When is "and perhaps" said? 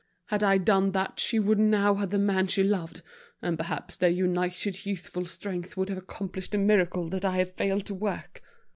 3.39-3.95